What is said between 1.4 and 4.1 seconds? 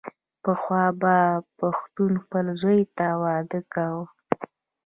پښتنو خپل زوی ته واده کاوو.